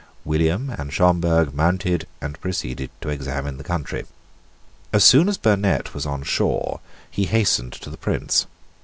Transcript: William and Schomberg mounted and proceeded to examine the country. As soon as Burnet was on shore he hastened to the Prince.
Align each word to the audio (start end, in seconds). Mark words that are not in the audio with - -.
William 0.25 0.71
and 0.71 0.91
Schomberg 0.91 1.53
mounted 1.53 2.07
and 2.21 2.41
proceeded 2.41 2.89
to 3.01 3.09
examine 3.09 3.57
the 3.57 3.63
country. 3.63 4.05
As 4.91 5.03
soon 5.03 5.29
as 5.29 5.37
Burnet 5.37 5.93
was 5.93 6.07
on 6.07 6.23
shore 6.23 6.79
he 7.11 7.25
hastened 7.25 7.73
to 7.73 7.91
the 7.91 7.97
Prince. 8.01 8.47